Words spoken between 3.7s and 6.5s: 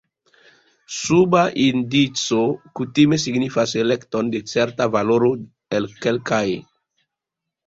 elekton de certa valoro el kelkaj.